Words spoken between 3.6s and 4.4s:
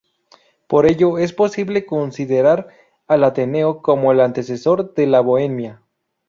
como el